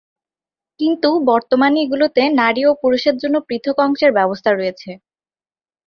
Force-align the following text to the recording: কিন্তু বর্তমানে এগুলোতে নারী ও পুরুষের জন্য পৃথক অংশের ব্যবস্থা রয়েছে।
কিন্তু 0.79 1.09
বর্তমানে 1.29 1.77
এগুলোতে 1.85 2.21
নারী 2.39 2.61
ও 2.65 2.81
পুরুষের 2.81 3.15
জন্য 3.21 3.35
পৃথক 3.47 3.77
অংশের 3.85 4.11
ব্যবস্থা 4.17 4.49
রয়েছে। 4.51 4.91